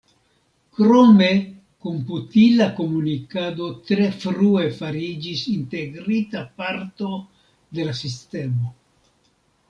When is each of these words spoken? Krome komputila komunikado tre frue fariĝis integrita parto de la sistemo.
Krome 0.75 1.27
komputila 1.87 2.65
komunikado 2.79 3.67
tre 3.89 4.07
frue 4.23 4.63
fariĝis 4.77 5.43
integrita 5.51 6.41
parto 6.63 7.11
de 7.79 7.85
la 7.91 7.95
sistemo. 8.01 8.73